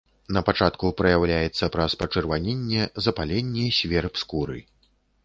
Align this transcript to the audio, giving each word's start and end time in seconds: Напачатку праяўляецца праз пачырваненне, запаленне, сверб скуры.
Напачатку 0.35 0.89
праяўляецца 1.01 1.69
праз 1.75 1.91
пачырваненне, 2.03 2.81
запаленне, 3.09 3.67
сверб 3.81 4.13
скуры. 4.23 4.59